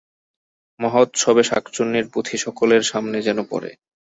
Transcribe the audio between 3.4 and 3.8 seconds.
পড়ে।